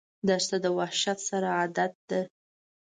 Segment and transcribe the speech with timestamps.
[0.27, 2.21] دښته د وحشت سره عادت ده.